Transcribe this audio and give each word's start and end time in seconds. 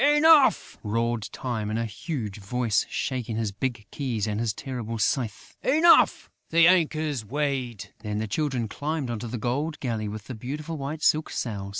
Enough!" 0.03 0.79
roared 0.81 1.29
Time, 1.31 1.69
in 1.69 1.77
a 1.77 1.85
huge 1.85 2.39
voice, 2.39 2.87
shaking 2.89 3.35
his 3.35 3.51
big 3.51 3.85
keys 3.91 4.25
and 4.25 4.39
his 4.39 4.51
terrible 4.51 4.97
scythe, 4.97 5.55
"Enough! 5.61 6.27
The 6.49 6.67
anchor's 6.67 7.23
weighed...." 7.23 7.93
Then 7.99 8.17
the 8.17 8.27
Children 8.27 8.67
climbed 8.67 9.11
into 9.11 9.27
the 9.27 9.37
gold 9.37 9.79
galley, 9.79 10.07
with 10.07 10.23
the 10.25 10.33
beautiful 10.33 10.75
white 10.75 11.03
silk 11.03 11.29
sails. 11.29 11.69